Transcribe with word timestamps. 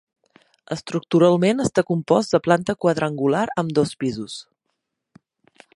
Estructuralment 0.75 1.61
està 1.65 1.83
compost 1.91 2.33
de 2.37 2.41
planta 2.47 2.77
quadrangular 2.85 3.45
amb 3.65 3.77
dos 3.81 3.93
pisos. 4.05 4.41